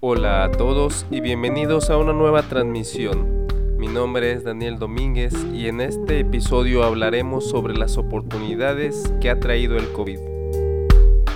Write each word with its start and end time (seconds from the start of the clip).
Hola 0.00 0.44
a 0.44 0.52
todos 0.52 1.04
y 1.10 1.20
bienvenidos 1.20 1.90
a 1.90 1.98
una 1.98 2.14
nueva 2.14 2.44
transmisión. 2.44 3.46
Mi 3.76 3.88
nombre 3.88 4.32
es 4.32 4.42
Daniel 4.42 4.78
Domínguez 4.78 5.34
y 5.52 5.68
en 5.68 5.82
este 5.82 6.20
episodio 6.20 6.82
hablaremos 6.82 7.46
sobre 7.50 7.74
las 7.74 7.98
oportunidades 7.98 9.12
que 9.20 9.28
ha 9.28 9.38
traído 9.38 9.76
el 9.76 9.92
COVID. 9.92 10.18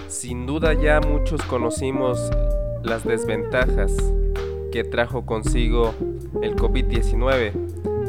Sin 0.08 0.46
duda 0.46 0.72
ya 0.72 1.00
muchos 1.00 1.42
conocimos 1.42 2.30
las 2.82 3.04
desventajas 3.04 3.94
que 4.72 4.84
trajo 4.84 5.26
consigo 5.26 5.92
el 6.42 6.56
COVID-19, 6.56 7.61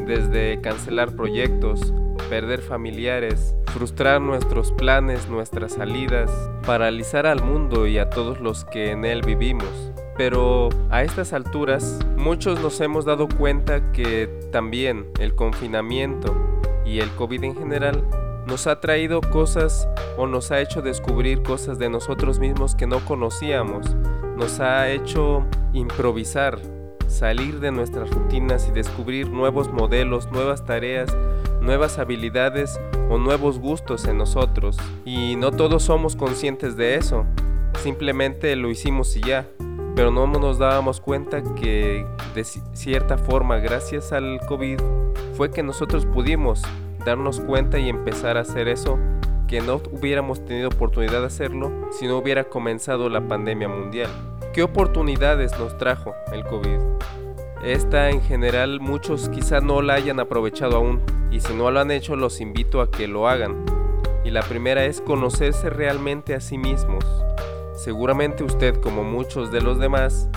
desde 0.06 0.60
cancelar 0.62 1.16
proyectos, 1.16 1.94
perder 2.30 2.62
familiares, 2.62 3.55
frustrar 3.66 4.22
nuestros 4.22 4.72
planes, 4.72 5.27
nuestras 5.30 5.73
salidas, 5.73 6.32
paralizar 6.66 7.26
al 7.26 7.44
mundo 7.44 7.88
y 7.88 7.98
a 7.98 8.10
todos 8.10 8.40
los 8.40 8.66
que 8.66 8.91
en 8.91 9.05
él 9.05 9.22
vivimos. 9.22 9.91
Pero 10.18 10.70
a 10.90 11.04
estas 11.04 11.34
alturas 11.34 12.00
muchos 12.18 12.62
nos 12.62 12.80
hemos 12.82 13.05
dado 13.05 13.27
cuenta 13.27 13.91
que 13.91 14.27
también 14.52 15.08
el 15.20 15.34
confinamiento 15.36 16.35
y 16.85 16.99
el 16.99 17.10
COVID 17.12 17.44
en 17.44 17.55
general 17.55 18.04
nos 18.46 18.68
ha 18.68 18.80
traído 18.80 19.22
cosas 19.22 19.88
o 20.18 20.27
nos 20.27 20.52
ha 20.52 20.60
hecho 20.60 20.82
descubrir 20.82 21.41
cosas 21.44 21.80
de 21.80 21.90
nosotros 21.90 22.40
mismos 22.40 22.76
que 22.76 22.88
no 22.88 23.04
conocíamos, 23.05 23.96
nos 24.38 24.60
ha 24.60 24.90
hecho 24.90 25.46
improvisar, 25.74 26.60
salir 27.13 27.59
de 27.59 27.72
nuestras 27.72 28.09
rutinas 28.09 28.67
y 28.67 28.72
descubrir 28.72 29.30
nuevos 29.30 29.71
modelos, 29.71 30.31
nuevas 30.31 30.66
tareas, 30.66 31.16
nuevas 31.62 31.99
habilidades 31.99 32.79
o 33.10 33.18
nuevos 33.18 33.60
gustos 33.60 34.05
en 34.05 34.18
nosotros. 34.18 34.77
Y 35.05 35.35
no 35.35 35.51
todos 35.51 35.84
somos 35.84 36.15
conscientes 36.15 36.76
de 36.76 36.96
eso, 36.96 37.26
simplemente 37.82 38.55
lo 38.55 38.70
hicimos 38.70 39.15
y 39.15 39.21
ya. 39.21 39.48
Pero 39.96 40.10
no 40.10 40.26
nos 40.26 40.57
dábamos 40.57 40.99
cuenta 40.99 41.43
que 41.55 42.05
de 42.34 42.43
cierta 42.43 43.18
forma, 43.18 43.57
gracias 43.57 44.12
al 44.12 44.40
COVID, 44.48 44.79
fue 45.35 45.51
que 45.51 45.62
nosotros 45.62 46.05
pudimos 46.07 46.63
darnos 47.05 47.40
cuenta 47.40 47.77
y 47.79 47.90
empezar 47.90 48.38
a 48.38 48.41
hacer 48.41 48.68
eso 48.68 48.98
que 49.48 49.62
no 49.62 49.82
hubiéramos 49.91 50.43
tenido 50.45 50.70
oportunidad 50.70 51.20
de 51.20 51.27
hacerlo 51.27 51.71
si 51.91 52.07
no 52.07 52.18
hubiera 52.18 52.45
comenzado 52.45 53.07
la 53.10 53.27
pandemia 53.27 53.70
mundial. 53.70 54.10
¿Qué 54.54 54.62
oportunidades 54.62 55.57
nos 55.57 55.76
trajo 55.79 56.13
el 56.32 56.43
COVID? 56.43 56.77
Esta 57.63 58.12
en 58.12 58.21
general 58.21 58.79
muchos 58.79 59.27
quizá 59.29 59.62
no 59.62 59.82
la 59.82 59.95
hayan 59.95 60.20
aprovechado 60.20 60.76
aún 60.76 61.01
y 61.32 61.40
si 61.40 61.55
no 61.55 61.71
lo 61.71 61.79
han 61.79 61.90
hecho 61.90 62.15
los 62.15 62.40
invito 62.40 62.79
a 62.79 62.91
que 62.91 63.07
lo 63.07 63.27
hagan. 63.27 63.65
Y 64.23 64.29
la 64.29 64.44
primera 64.44 64.85
es 64.85 65.01
conocerse 65.01 65.72
realmente 65.72 66.35
a 66.35 66.40
sí 66.40 66.59
mismos. 66.59 67.03
Seguramente 67.73 68.44
usted 68.44 68.79
como 68.79 69.03
muchos 69.03 69.51
de 69.51 69.62
los 69.62 69.79
demás 69.79 70.29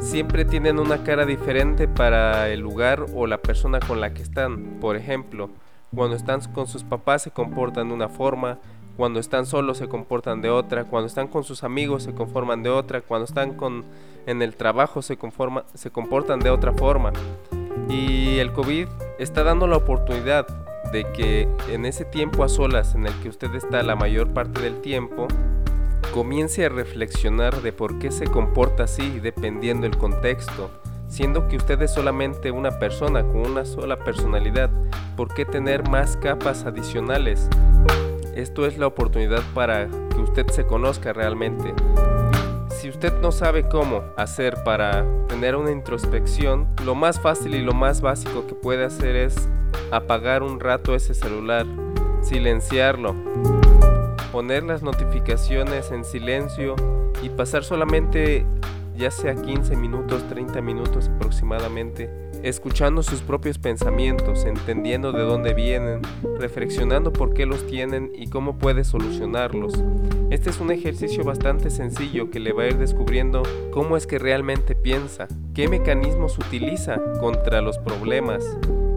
siempre 0.00 0.44
tienen 0.44 0.78
una 0.78 1.02
cara 1.02 1.24
diferente 1.24 1.88
para 1.88 2.50
el 2.50 2.60
lugar 2.60 3.06
o 3.14 3.26
la 3.26 3.38
persona 3.38 3.80
con 3.80 4.02
la 4.02 4.12
que 4.12 4.20
están. 4.20 4.80
Por 4.80 4.96
ejemplo, 4.96 5.48
cuando 5.94 6.14
están 6.14 6.42
con 6.52 6.66
sus 6.66 6.84
papás 6.84 7.22
se 7.22 7.30
comportan 7.30 7.88
de 7.88 7.94
una 7.94 8.10
forma, 8.10 8.58
cuando 8.96 9.20
están 9.20 9.46
solos 9.46 9.78
se 9.78 9.88
comportan 9.88 10.40
de 10.40 10.50
otra, 10.50 10.84
cuando 10.84 11.06
están 11.06 11.28
con 11.28 11.44
sus 11.44 11.64
amigos 11.64 12.02
se 12.02 12.14
conforman 12.14 12.62
de 12.62 12.70
otra, 12.70 13.02
cuando 13.02 13.24
están 13.24 13.54
con 13.54 13.84
en 14.26 14.42
el 14.42 14.56
trabajo 14.56 15.02
se 15.02 15.16
conforma, 15.16 15.64
se 15.74 15.90
comportan 15.90 16.40
de 16.40 16.50
otra 16.50 16.72
forma. 16.72 17.12
Y 17.88 18.38
el 18.38 18.52
COVID 18.52 18.88
está 19.18 19.44
dando 19.44 19.66
la 19.66 19.76
oportunidad 19.76 20.46
de 20.92 21.04
que 21.12 21.48
en 21.70 21.84
ese 21.84 22.04
tiempo 22.04 22.42
a 22.42 22.48
solas 22.48 22.94
en 22.94 23.06
el 23.06 23.14
que 23.20 23.28
usted 23.28 23.54
está 23.54 23.82
la 23.82 23.96
mayor 23.96 24.32
parte 24.32 24.60
del 24.60 24.80
tiempo, 24.80 25.28
comience 26.12 26.64
a 26.64 26.68
reflexionar 26.68 27.62
de 27.62 27.72
por 27.72 27.98
qué 27.98 28.10
se 28.10 28.26
comporta 28.26 28.84
así 28.84 29.20
dependiendo 29.20 29.86
el 29.86 29.96
contexto, 29.96 30.70
siendo 31.08 31.46
que 31.48 31.56
usted 31.56 31.80
es 31.82 31.92
solamente 31.92 32.50
una 32.50 32.78
persona 32.78 33.22
con 33.22 33.50
una 33.50 33.64
sola 33.64 33.98
personalidad, 33.98 34.70
¿por 35.16 35.32
qué 35.34 35.44
tener 35.44 35.88
más 35.88 36.16
capas 36.16 36.64
adicionales? 36.64 37.48
Esto 38.36 38.66
es 38.66 38.76
la 38.76 38.86
oportunidad 38.86 39.42
para 39.54 39.88
que 39.88 40.20
usted 40.20 40.46
se 40.48 40.66
conozca 40.66 41.14
realmente. 41.14 41.72
Si 42.68 42.90
usted 42.90 43.18
no 43.22 43.32
sabe 43.32 43.66
cómo 43.66 44.02
hacer 44.14 44.62
para 44.62 45.06
tener 45.26 45.56
una 45.56 45.70
introspección, 45.70 46.68
lo 46.84 46.94
más 46.94 47.18
fácil 47.18 47.54
y 47.54 47.62
lo 47.62 47.72
más 47.72 48.02
básico 48.02 48.46
que 48.46 48.54
puede 48.54 48.84
hacer 48.84 49.16
es 49.16 49.48
apagar 49.90 50.42
un 50.42 50.60
rato 50.60 50.94
ese 50.94 51.14
celular, 51.14 51.64
silenciarlo, 52.20 53.14
poner 54.32 54.64
las 54.64 54.82
notificaciones 54.82 55.90
en 55.90 56.04
silencio 56.04 56.76
y 57.22 57.30
pasar 57.30 57.64
solamente 57.64 58.44
ya 58.96 59.10
sea 59.10 59.34
15 59.34 59.76
minutos, 59.76 60.26
30 60.28 60.60
minutos 60.62 61.08
aproximadamente, 61.08 62.10
escuchando 62.42 63.02
sus 63.02 63.20
propios 63.20 63.58
pensamientos, 63.58 64.44
entendiendo 64.44 65.12
de 65.12 65.22
dónde 65.22 65.54
vienen, 65.54 66.02
reflexionando 66.38 67.12
por 67.12 67.34
qué 67.34 67.46
los 67.46 67.66
tienen 67.66 68.12
y 68.14 68.28
cómo 68.28 68.58
puede 68.58 68.84
solucionarlos. 68.84 69.74
Este 70.30 70.50
es 70.50 70.60
un 70.60 70.70
ejercicio 70.70 71.24
bastante 71.24 71.70
sencillo 71.70 72.30
que 72.30 72.40
le 72.40 72.52
va 72.52 72.64
a 72.64 72.68
ir 72.68 72.78
descubriendo 72.78 73.42
cómo 73.70 73.96
es 73.96 74.06
que 74.06 74.18
realmente 74.18 74.74
piensa, 74.74 75.28
qué 75.54 75.68
mecanismos 75.68 76.38
utiliza 76.38 77.00
contra 77.20 77.60
los 77.60 77.78
problemas 77.78 78.44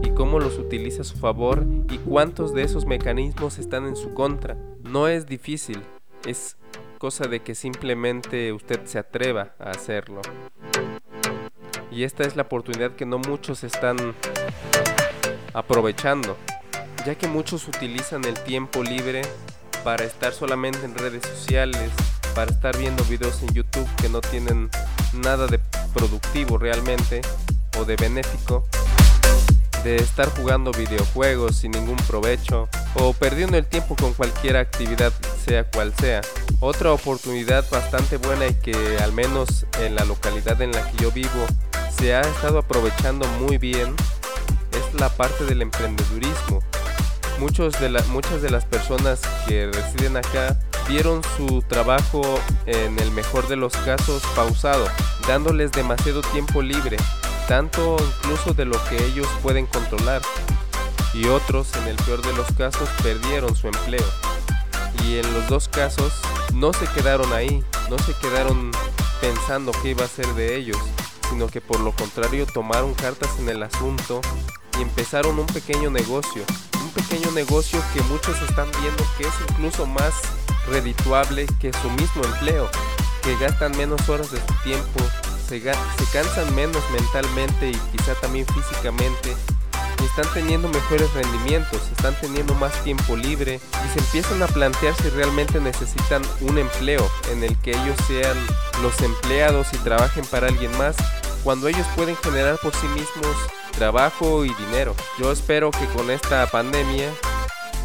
y 0.02 0.10
cómo 0.10 0.40
los 0.40 0.58
utiliza 0.58 1.02
a 1.02 1.04
su 1.04 1.18
favor 1.18 1.64
y 1.90 1.98
cuántos 1.98 2.54
de 2.54 2.62
esos 2.62 2.86
mecanismos 2.86 3.58
están 3.58 3.86
en 3.86 3.96
su 3.96 4.14
contra. 4.14 4.56
No 4.82 5.08
es 5.08 5.26
difícil, 5.26 5.82
es 6.26 6.56
cosa 7.00 7.24
de 7.24 7.40
que 7.40 7.54
simplemente 7.54 8.52
usted 8.52 8.84
se 8.84 8.98
atreva 8.98 9.54
a 9.58 9.70
hacerlo. 9.70 10.20
Y 11.90 12.04
esta 12.04 12.24
es 12.24 12.36
la 12.36 12.42
oportunidad 12.42 12.94
que 12.94 13.06
no 13.06 13.18
muchos 13.18 13.64
están 13.64 13.96
aprovechando, 15.54 16.36
ya 17.06 17.14
que 17.14 17.26
muchos 17.26 17.66
utilizan 17.66 18.26
el 18.26 18.38
tiempo 18.44 18.82
libre 18.82 19.22
para 19.82 20.04
estar 20.04 20.34
solamente 20.34 20.84
en 20.84 20.94
redes 20.94 21.22
sociales, 21.26 21.90
para 22.34 22.52
estar 22.52 22.76
viendo 22.76 23.02
videos 23.04 23.42
en 23.44 23.54
YouTube 23.54 23.88
que 23.96 24.10
no 24.10 24.20
tienen 24.20 24.68
nada 25.14 25.46
de 25.46 25.58
productivo 25.94 26.58
realmente 26.58 27.22
o 27.78 27.86
de 27.86 27.96
benéfico 27.96 28.66
de 29.82 29.96
estar 29.96 30.28
jugando 30.36 30.70
videojuegos 30.72 31.56
sin 31.56 31.70
ningún 31.70 31.96
provecho 31.96 32.68
o 32.92 33.14
perdiendo 33.14 33.56
el 33.56 33.64
tiempo 33.64 33.96
con 33.96 34.12
cualquier 34.12 34.58
actividad 34.58 35.14
sea 35.42 35.64
cual 35.64 35.94
sea. 35.98 36.20
Otra 36.60 36.92
oportunidad 36.92 37.64
bastante 37.70 38.18
buena 38.18 38.46
y 38.46 38.54
que 38.54 38.98
al 38.98 39.12
menos 39.12 39.66
en 39.80 39.94
la 39.94 40.04
localidad 40.04 40.60
en 40.60 40.72
la 40.72 40.90
que 40.90 41.02
yo 41.02 41.10
vivo 41.10 41.46
se 41.98 42.14
ha 42.14 42.20
estado 42.20 42.58
aprovechando 42.58 43.26
muy 43.40 43.58
bien 43.58 43.94
es 44.72 45.00
la 45.00 45.08
parte 45.08 45.44
del 45.44 45.62
emprendedurismo. 45.62 46.60
Muchos 47.38 47.80
de 47.80 47.88
muchas 48.08 48.42
de 48.42 48.50
las 48.50 48.66
personas 48.66 49.20
que 49.46 49.70
residen 49.72 50.18
acá 50.18 50.60
vieron 50.88 51.22
su 51.36 51.62
trabajo 51.62 52.22
en 52.66 52.98
el 52.98 53.10
mejor 53.12 53.48
de 53.48 53.56
los 53.56 53.72
casos 53.72 54.22
pausado, 54.36 54.86
dándoles 55.26 55.72
demasiado 55.72 56.20
tiempo 56.20 56.60
libre 56.60 56.98
tanto 57.50 57.96
incluso 57.98 58.54
de 58.54 58.64
lo 58.64 58.76
que 58.84 59.04
ellos 59.06 59.26
pueden 59.42 59.66
controlar, 59.66 60.22
y 61.12 61.26
otros, 61.26 61.74
en 61.74 61.88
el 61.88 61.96
peor 61.96 62.22
de 62.22 62.32
los 62.34 62.46
casos, 62.52 62.88
perdieron 63.02 63.56
su 63.56 63.66
empleo. 63.66 64.06
Y 65.04 65.18
en 65.18 65.32
los 65.32 65.48
dos 65.48 65.68
casos 65.68 66.12
no 66.54 66.72
se 66.72 66.86
quedaron 66.88 67.32
ahí, 67.32 67.64
no 67.88 67.98
se 67.98 68.14
quedaron 68.14 68.70
pensando 69.20 69.72
qué 69.82 69.90
iba 69.90 70.04
a 70.04 70.08
ser 70.08 70.26
de 70.34 70.56
ellos, 70.56 70.78
sino 71.28 71.46
que 71.46 71.60
por 71.60 71.80
lo 71.80 71.92
contrario 71.92 72.46
tomaron 72.46 72.94
cartas 72.94 73.30
en 73.38 73.48
el 73.48 73.62
asunto 73.62 74.20
y 74.78 74.82
empezaron 74.82 75.38
un 75.38 75.46
pequeño 75.46 75.90
negocio, 75.90 76.42
un 76.82 76.90
pequeño 76.90 77.30
negocio 77.32 77.82
que 77.94 78.02
muchos 78.02 78.40
están 78.42 78.68
viendo 78.80 79.04
que 79.16 79.24
es 79.24 79.34
incluso 79.50 79.86
más 79.86 80.14
redituable 80.68 81.46
que 81.60 81.72
su 81.72 81.90
mismo 81.90 82.24
empleo, 82.24 82.68
que 83.22 83.36
gastan 83.36 83.76
menos 83.76 84.08
horas 84.08 84.30
de 84.30 84.38
su 84.38 84.54
tiempo, 84.62 85.00
se, 85.48 85.60
cansan 86.12 86.54
menos 86.54 86.82
mentalmente 86.92 87.70
y 87.70 87.74
quizá 87.92 88.14
también 88.20 88.46
físicamente 88.46 89.34
están 90.10 90.32
teniendo 90.34 90.68
mejores 90.68 91.12
rendimientos, 91.14 91.80
están 91.96 92.14
teniendo 92.20 92.54
más 92.56 92.72
tiempo 92.82 93.16
libre 93.16 93.60
y 93.84 93.92
se 93.92 94.00
empiezan 94.00 94.42
a 94.42 94.48
plantear 94.48 94.94
si 94.96 95.08
realmente 95.10 95.60
necesitan 95.60 96.22
un 96.40 96.58
empleo 96.58 97.08
en 97.30 97.44
el 97.44 97.56
que 97.58 97.70
ellos 97.70 97.96
sean 98.08 98.36
los 98.82 99.00
empleados 99.00 99.68
y 99.72 99.78
trabajen 99.78 100.24
para 100.26 100.48
alguien 100.48 100.76
más 100.76 100.96
cuando 101.44 101.68
ellos 101.68 101.86
pueden 101.94 102.16
generar 102.16 102.58
por 102.58 102.74
sí 102.74 102.88
mismos 102.88 103.36
trabajo 103.70 104.44
y 104.44 104.52
dinero. 104.54 104.96
Yo 105.18 105.30
espero 105.30 105.70
que 105.70 105.86
con 105.96 106.10
esta 106.10 106.44
pandemia 106.48 107.08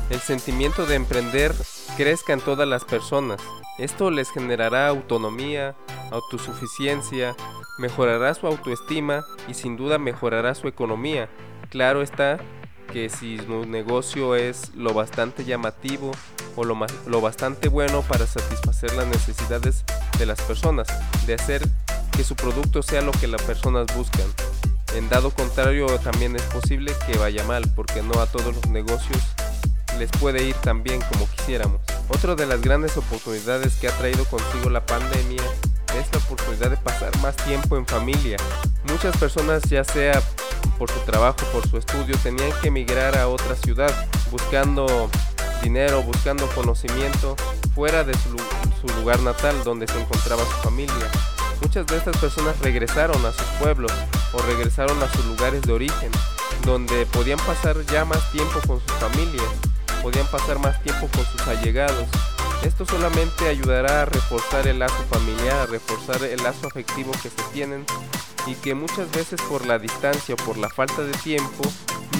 el 0.09 0.19
sentimiento 0.19 0.85
de 0.85 0.95
emprender 0.95 1.53
crezca 1.95 2.33
en 2.33 2.41
todas 2.41 2.67
las 2.67 2.83
personas 2.83 3.41
Esto 3.77 4.11
les 4.11 4.29
generará 4.29 4.87
autonomía, 4.87 5.75
autosuficiencia, 6.11 7.35
mejorará 7.77 8.33
su 8.33 8.47
autoestima 8.47 9.25
y 9.47 9.53
sin 9.53 9.75
duda 9.75 9.97
mejorará 9.97 10.55
su 10.55 10.67
economía. 10.67 11.29
Claro 11.69 12.01
está 12.01 12.39
que 12.91 13.09
si 13.09 13.37
su 13.37 13.65
negocio 13.65 14.35
es 14.35 14.73
lo 14.75 14.93
bastante 14.93 15.43
llamativo 15.43 16.11
o 16.55 16.63
lo, 16.63 16.77
lo 17.07 17.21
bastante 17.21 17.67
bueno 17.67 18.01
para 18.01 18.25
satisfacer 18.27 18.93
las 18.93 19.07
necesidades 19.07 19.83
de 20.17 20.25
las 20.25 20.41
personas, 20.41 20.87
de 21.25 21.33
hacer 21.33 21.61
que 22.15 22.23
su 22.23 22.35
producto 22.35 22.81
sea 22.81 23.01
lo 23.01 23.11
que 23.11 23.27
las 23.27 23.41
personas 23.41 23.87
buscan. 23.95 24.27
En 24.95 25.09
dado 25.09 25.31
contrario 25.31 25.87
también 25.99 26.37
es 26.37 26.43
posible 26.43 26.93
que 27.05 27.17
vaya 27.17 27.43
mal 27.43 27.69
porque 27.75 28.01
no 28.01 28.21
a 28.21 28.27
todos 28.27 28.55
los 28.55 28.69
negocios 28.69 29.34
les 29.97 30.09
puede 30.11 30.43
ir 30.43 30.55
tan 30.55 30.83
bien 30.83 31.01
como 31.11 31.29
quisiéramos. 31.29 31.81
Otra 32.09 32.35
de 32.35 32.45
las 32.45 32.61
grandes 32.61 32.97
oportunidades 32.97 33.75
que 33.75 33.87
ha 33.87 33.97
traído 33.97 34.25
consigo 34.25 34.69
la 34.69 34.85
pandemia 34.85 35.43
es 35.99 36.11
la 36.11 36.19
oportunidad 36.19 36.69
de 36.69 36.77
pasar 36.77 37.17
más 37.21 37.35
tiempo 37.37 37.77
en 37.77 37.85
familia. 37.85 38.37
Muchas 38.83 39.15
personas, 39.17 39.63
ya 39.63 39.83
sea 39.83 40.21
por 40.77 40.91
su 40.91 40.99
trabajo, 41.01 41.37
por 41.53 41.67
su 41.67 41.77
estudio, 41.77 42.17
tenían 42.21 42.51
que 42.61 42.67
emigrar 42.67 43.17
a 43.17 43.27
otra 43.27 43.55
ciudad 43.55 43.93
buscando 44.31 45.09
dinero, 45.63 46.03
buscando 46.03 46.47
conocimiento 46.47 47.35
fuera 47.73 48.03
de 48.03 48.13
su, 48.13 48.37
su 48.81 48.99
lugar 48.99 49.19
natal 49.21 49.63
donde 49.63 49.87
se 49.87 49.99
encontraba 49.99 50.43
su 50.43 50.69
familia. 50.69 51.09
Muchas 51.61 51.87
de 51.87 51.97
estas 51.97 52.17
personas 52.17 52.59
regresaron 52.59 53.25
a 53.25 53.31
sus 53.31 53.47
pueblos 53.59 53.91
o 54.33 54.41
regresaron 54.41 55.01
a 55.01 55.11
sus 55.11 55.25
lugares 55.25 55.61
de 55.61 55.73
origen, 55.73 56.11
donde 56.65 57.05
podían 57.07 57.39
pasar 57.39 57.77
ya 57.85 58.05
más 58.05 58.31
tiempo 58.31 58.59
con 58.67 58.79
sus 58.79 58.91
familias, 58.93 59.45
podían 60.05 60.27
pasar 60.27 60.59
más 60.59 60.79
tiempo 60.83 61.07
con 61.07 61.25
sus 61.25 61.47
allegados. 61.47 62.05
Esto 62.61 62.85
solamente 62.85 63.47
ayudará 63.47 64.03
a 64.03 64.05
reforzar 64.05 64.67
el 64.67 64.77
lazo 64.77 65.03
familiar, 65.09 65.57
a 65.61 65.65
reforzar 65.65 66.23
el 66.23 66.43
lazo 66.43 66.67
afectivo 66.67 67.11
que 67.23 67.31
se 67.31 67.41
tienen 67.51 67.83
y 68.45 68.53
que 68.53 68.75
muchas 68.75 69.11
veces 69.11 69.41
por 69.49 69.65
la 69.65 69.79
distancia 69.79 70.35
o 70.35 70.45
por 70.45 70.57
la 70.57 70.69
falta 70.69 71.01
de 71.01 71.11
tiempo 71.13 71.63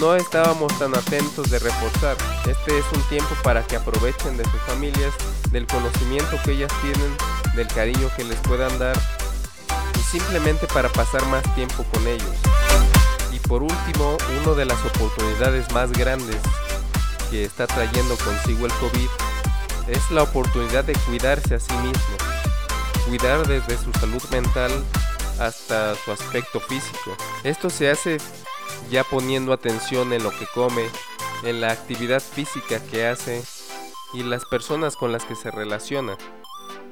no 0.00 0.16
estábamos 0.16 0.76
tan 0.80 0.96
atentos 0.96 1.48
de 1.48 1.60
reforzar. 1.60 2.16
Este 2.48 2.76
es 2.76 2.84
un 2.92 3.02
tiempo 3.02 3.36
para 3.44 3.64
que 3.64 3.76
aprovechen 3.76 4.36
de 4.36 4.42
sus 4.42 4.60
familias, 4.62 5.14
del 5.52 5.68
conocimiento 5.68 6.40
que 6.44 6.54
ellas 6.54 6.72
tienen, 6.82 7.16
del 7.54 7.68
cariño 7.68 8.10
que 8.16 8.24
les 8.24 8.38
puedan 8.40 8.76
dar 8.80 9.00
y 9.96 10.02
simplemente 10.02 10.66
para 10.66 10.88
pasar 10.88 11.24
más 11.26 11.44
tiempo 11.54 11.84
con 11.92 12.04
ellos. 12.08 12.34
Y 13.30 13.38
por 13.46 13.62
último, 13.62 14.16
una 14.42 14.54
de 14.54 14.64
las 14.64 14.84
oportunidades 14.84 15.70
más 15.70 15.92
grandes 15.92 16.38
que 17.30 17.44
está 17.44 17.66
trayendo 17.66 18.16
consigo 18.16 18.66
el 18.66 18.72
COVID 18.72 19.08
es 19.88 20.10
la 20.10 20.22
oportunidad 20.22 20.84
de 20.84 20.94
cuidarse 21.06 21.54
a 21.54 21.60
sí 21.60 21.72
mismo. 21.74 22.16
Cuidar 23.06 23.46
desde 23.46 23.76
su 23.78 23.92
salud 23.92 24.22
mental 24.30 24.72
hasta 25.38 25.94
su 25.94 26.12
aspecto 26.12 26.60
físico. 26.60 27.16
Esto 27.44 27.70
se 27.70 27.90
hace 27.90 28.18
ya 28.90 29.04
poniendo 29.04 29.52
atención 29.52 30.12
en 30.12 30.22
lo 30.22 30.30
que 30.30 30.46
come, 30.54 30.84
en 31.44 31.60
la 31.60 31.70
actividad 31.70 32.20
física 32.20 32.80
que 32.90 33.06
hace 33.06 33.42
y 34.12 34.22
las 34.22 34.44
personas 34.44 34.96
con 34.96 35.12
las 35.12 35.24
que 35.24 35.36
se 35.36 35.50
relaciona. 35.50 36.16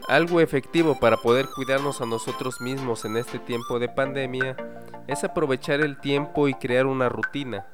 Algo 0.08 0.40
efectivo 0.40 0.98
para 1.00 1.16
poder 1.16 1.48
cuidarnos 1.48 2.00
a 2.00 2.06
nosotros 2.06 2.60
mismos 2.60 3.04
en 3.04 3.16
este 3.16 3.38
tiempo 3.38 3.78
de 3.78 3.88
pandemia 3.88 4.56
es 5.06 5.24
aprovechar 5.24 5.80
el 5.80 5.98
tiempo 5.98 6.46
y 6.48 6.54
crear 6.54 6.86
una 6.86 7.08
rutina, 7.08 7.66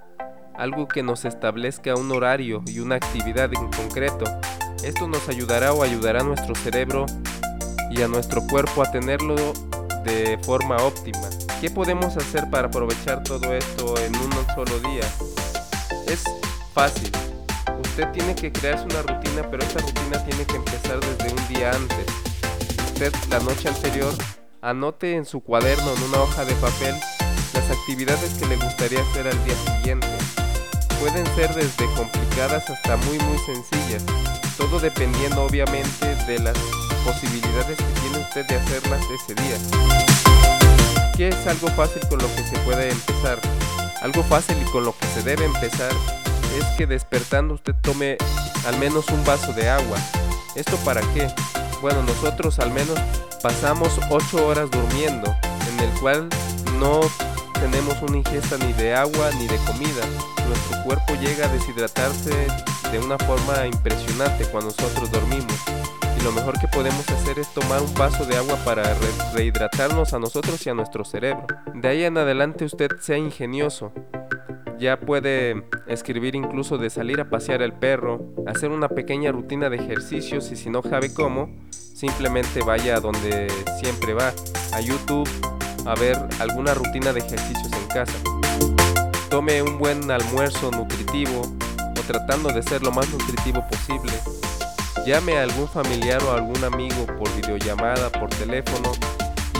algo 0.60 0.86
que 0.86 1.02
nos 1.02 1.24
establezca 1.24 1.94
un 1.94 2.12
horario 2.12 2.62
y 2.66 2.80
una 2.80 2.96
actividad 2.96 3.50
en 3.54 3.70
concreto. 3.70 4.24
Esto 4.84 5.08
nos 5.08 5.26
ayudará 5.30 5.72
o 5.72 5.82
ayudará 5.82 6.20
a 6.20 6.24
nuestro 6.24 6.54
cerebro 6.54 7.06
y 7.90 8.02
a 8.02 8.08
nuestro 8.08 8.46
cuerpo 8.46 8.82
a 8.82 8.90
tenerlo 8.90 9.36
de 10.04 10.38
forma 10.42 10.76
óptima. 10.76 11.30
¿Qué 11.62 11.70
podemos 11.70 12.14
hacer 12.18 12.50
para 12.50 12.68
aprovechar 12.68 13.22
todo 13.22 13.54
esto 13.54 13.98
en 14.00 14.14
un 14.16 14.30
solo 14.54 14.78
día? 14.80 15.04
Es 16.06 16.24
fácil. 16.74 17.10
Usted 17.82 18.10
tiene 18.12 18.34
que 18.34 18.52
crearse 18.52 18.84
una 18.84 19.00
rutina, 19.00 19.50
pero 19.50 19.62
esa 19.62 19.78
rutina 19.78 20.22
tiene 20.26 20.44
que 20.44 20.56
empezar 20.56 21.00
desde 21.00 21.32
un 21.32 21.48
día 21.48 21.70
antes. 21.72 22.06
Usted 22.92 23.14
la 23.30 23.38
noche 23.40 23.68
anterior 23.68 24.12
anote 24.60 25.16
en 25.16 25.24
su 25.24 25.40
cuaderno, 25.40 25.90
en 25.96 26.02
una 26.02 26.20
hoja 26.20 26.44
de 26.44 26.54
papel, 26.56 26.94
las 27.54 27.70
actividades 27.70 28.34
que 28.34 28.46
le 28.46 28.56
gustaría 28.56 29.00
hacer 29.00 29.26
al 29.26 29.44
día 29.44 29.54
siguiente. 29.56 30.29
Pueden 31.00 31.26
ser 31.34 31.54
desde 31.54 31.86
complicadas 31.96 32.68
hasta 32.70 32.96
muy 32.98 33.18
muy 33.18 33.38
sencillas, 33.38 34.02
todo 34.56 34.78
dependiendo 34.78 35.44
obviamente 35.44 36.14
de 36.26 36.38
las 36.38 36.56
posibilidades 37.04 37.76
que 37.78 38.00
tiene 38.00 38.18
usted 38.18 38.46
de 38.46 38.56
hacerlas 38.56 39.02
ese 39.10 39.34
día 39.34 39.56
es 41.28 41.46
algo 41.46 41.68
fácil 41.68 42.00
con 42.08 42.18
lo 42.18 42.34
que 42.34 42.42
se 42.42 42.58
puede 42.60 42.90
empezar? 42.90 43.38
Algo 44.02 44.22
fácil 44.22 44.56
y 44.60 44.70
con 44.70 44.84
lo 44.84 44.96
que 44.96 45.06
se 45.06 45.22
debe 45.22 45.44
empezar 45.44 45.92
es 46.58 46.64
que 46.78 46.86
despertando 46.86 47.54
usted 47.54 47.74
tome 47.82 48.16
al 48.66 48.78
menos 48.78 49.08
un 49.08 49.22
vaso 49.24 49.52
de 49.52 49.68
agua. 49.68 49.98
¿Esto 50.54 50.76
para 50.78 51.02
qué? 51.12 51.28
Bueno, 51.82 52.02
nosotros 52.02 52.58
al 52.58 52.70
menos 52.70 52.98
pasamos 53.42 54.00
8 54.08 54.46
horas 54.46 54.70
durmiendo, 54.70 55.34
en 55.68 55.80
el 55.80 55.90
cual 56.00 56.28
no 56.78 57.00
tenemos 57.60 58.00
una 58.02 58.16
ingesta 58.16 58.56
ni 58.58 58.72
de 58.74 58.94
agua 58.94 59.30
ni 59.38 59.46
de 59.46 59.56
comida. 59.58 60.04
Nuestro 60.48 60.82
cuerpo 60.84 61.14
llega 61.20 61.46
a 61.46 61.48
deshidratarse 61.52 62.30
de 62.90 62.98
una 62.98 63.18
forma 63.18 63.66
impresionante 63.66 64.44
cuando 64.46 64.74
nosotros 64.76 65.10
dormimos 65.10 65.60
lo 66.24 66.32
mejor 66.32 66.58
que 66.58 66.68
podemos 66.68 67.08
hacer 67.08 67.38
es 67.38 67.48
tomar 67.54 67.80
un 67.80 67.92
vaso 67.94 68.24
de 68.26 68.36
agua 68.36 68.56
para 68.64 68.82
rehidratarnos 69.34 70.12
a 70.12 70.18
nosotros 70.18 70.64
y 70.66 70.70
a 70.70 70.74
nuestro 70.74 71.04
cerebro. 71.04 71.46
De 71.74 71.88
ahí 71.88 72.04
en 72.04 72.18
adelante 72.18 72.64
usted 72.64 72.90
sea 73.00 73.16
ingenioso. 73.16 73.92
Ya 74.78 74.98
puede 74.98 75.64
escribir 75.86 76.34
incluso 76.34 76.78
de 76.78 76.90
salir 76.90 77.20
a 77.20 77.30
pasear 77.30 77.62
el 77.62 77.72
perro, 77.72 78.34
hacer 78.46 78.70
una 78.70 78.88
pequeña 78.88 79.32
rutina 79.32 79.70
de 79.70 79.76
ejercicios 79.76 80.50
y 80.52 80.56
si 80.56 80.70
no 80.70 80.82
sabe 80.82 81.12
cómo, 81.12 81.50
simplemente 81.70 82.62
vaya 82.62 82.96
a 82.96 83.00
donde 83.00 83.48
siempre 83.80 84.14
va, 84.14 84.32
a 84.72 84.80
YouTube, 84.80 85.28
a 85.86 85.94
ver 85.94 86.18
alguna 86.38 86.74
rutina 86.74 87.12
de 87.12 87.20
ejercicios 87.20 87.70
en 87.72 87.86
casa. 87.88 88.18
Tome 89.28 89.62
un 89.62 89.78
buen 89.78 90.10
almuerzo 90.10 90.70
nutritivo 90.70 91.42
o 91.98 92.00
tratando 92.06 92.52
de 92.52 92.62
ser 92.62 92.82
lo 92.82 92.90
más 92.90 93.08
nutritivo 93.10 93.64
posible 93.68 94.12
Llame 95.06 95.38
a 95.38 95.44
algún 95.44 95.66
familiar 95.66 96.22
o 96.24 96.32
algún 96.32 96.62
amigo 96.62 97.06
por 97.18 97.34
videollamada, 97.34 98.10
por 98.12 98.28
teléfono 98.28 98.92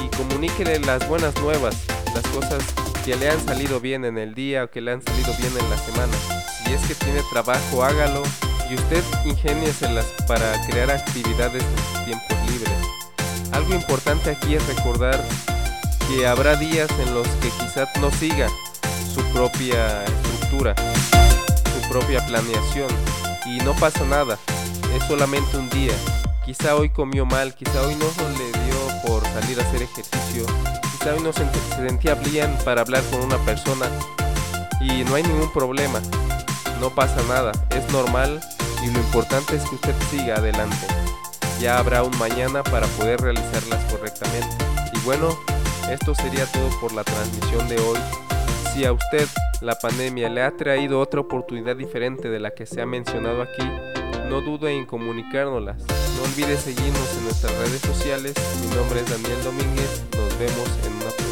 y 0.05 0.15
comuníquele 0.15 0.79
las 0.81 1.09
buenas 1.09 1.35
nuevas, 1.41 1.75
las 2.15 2.27
cosas 2.29 2.63
que 3.07 3.17
le 3.17 3.31
han 3.31 3.41
salido 3.47 3.81
bien 3.81 4.05
en 4.05 4.19
el 4.19 4.35
día 4.35 4.65
o 4.65 4.71
que 4.71 4.83
le 4.83 4.93
han 4.93 5.03
salido 5.03 5.33
bien 5.39 5.53
en 5.59 5.71
la 5.71 5.79
semana. 5.79 6.13
Si 6.63 6.75
es 6.75 6.83
que 6.83 6.95
tiene 6.95 7.23
trabajo, 7.33 7.83
hágalo 7.83 8.23
y 8.71 8.75
usted 8.75 9.03
ingénieselas 9.25 10.05
para 10.29 10.53
crear 10.67 10.91
actividades 10.91 11.65
en 11.65 11.79
sus 11.79 12.05
tiempos 12.05 12.37
libres. 12.51 13.51
Algo 13.53 13.75
importante 13.75 14.31
aquí 14.31 14.57
es 14.57 14.67
recordar 14.69 15.25
que 16.11 16.27
habrá 16.27 16.57
días 16.57 16.91
en 16.99 17.15
los 17.15 17.27
que 17.41 17.51
quizás 17.51 17.89
no 18.01 18.11
siga 18.11 18.49
su 19.15 19.23
propia 19.33 20.05
estructura, 20.05 20.75
su 20.75 21.89
propia 21.89 22.25
planeación 22.27 22.89
y 23.47 23.59
no 23.59 23.75
pasa 23.75 24.05
nada 24.05 24.37
es 24.97 25.05
solamente 25.05 25.57
un 25.57 25.71
día. 25.71 25.93
Quizá 26.45 26.75
hoy 26.75 26.91
comió 26.91 27.27
mal, 27.27 27.55
quizá 27.55 27.83
hoy 27.83 27.95
no 27.95 28.07
le 28.39 28.65
dio 28.65 29.03
por 29.07 29.23
salir 29.23 29.61
a 29.61 29.63
hacer 29.63 29.83
ejercicio, 29.83 30.47
quizá 30.93 31.15
hoy 31.15 31.23
no 31.23 31.33
se 31.33 31.47
sentía 31.77 32.15
bien 32.15 32.57
para 32.65 32.81
hablar 32.81 33.05
con 33.11 33.21
una 33.23 33.39
persona 33.45 33.87
y 34.81 35.05
no 35.05 35.15
hay 35.15 35.23
ningún 35.23 35.53
problema, 35.53 36.01
no 36.81 36.91
pasa 36.91 37.23
nada, 37.29 37.53
es 37.71 37.89
normal 37.93 38.41
y 38.83 38.91
lo 38.91 38.99
importante 38.99 39.55
es 39.55 39.63
que 39.63 39.77
usted 39.77 39.95
siga 40.11 40.37
adelante. 40.37 40.87
Ya 41.61 41.79
habrá 41.79 42.03
un 42.03 42.19
mañana 42.19 42.65
para 42.65 42.87
poder 42.89 43.21
realizarlas 43.21 43.85
correctamente. 43.93 44.49
Y 44.95 44.99
bueno, 45.01 45.39
esto 45.93 46.15
sería 46.15 46.47
todo 46.47 46.71
por 46.81 46.93
la 46.93 47.05
transmisión 47.05 47.69
de 47.69 47.77
hoy. 47.77 47.99
Si 48.73 48.85
a 48.85 48.93
usted 48.93 49.27
la 49.61 49.75
pandemia 49.75 50.29
le 50.29 50.43
ha 50.43 50.57
traído 50.57 51.01
otra 51.01 51.21
oportunidad 51.21 51.77
diferente 51.77 52.29
de 52.29 52.41
la 52.41 52.53
que 52.53 52.67
se 52.67 52.81
ha 52.81 52.87
mencionado 52.87 53.43
aquí, 53.43 53.65
no 54.29 54.41
dude 54.41 54.73
en 54.73 54.87
comunicárnoslas. 54.87 55.79
No 55.79 56.23
olvide 56.23 56.57
seguirnos 56.57 57.17
en 57.19 57.25
nuestras 57.25 57.53
redes 57.59 57.81
sociales. 57.81 58.35
Mi 58.63 58.77
nombre 58.77 59.01
es 59.01 59.11
Daniel 59.11 59.43
Domínguez. 59.45 60.05
Nos 60.17 60.39
vemos 60.39 60.69
en 60.87 60.93
una 60.93 61.11
próxima. 61.11 61.30